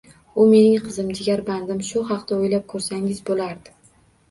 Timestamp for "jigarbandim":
1.19-1.85